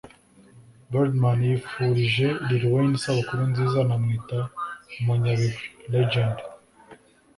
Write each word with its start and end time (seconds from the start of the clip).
Birdman 0.91 1.39
yifurije 1.49 2.27
Lil 2.47 2.63
Wayne 2.71 2.95
isabukuru 2.99 3.41
nziza 3.51 3.77
anamwita 3.81 4.39
umunyabigwi 4.99 5.65
(legend) 5.93 6.37